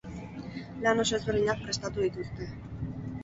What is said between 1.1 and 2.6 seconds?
ezberdinak prestatu dituzte.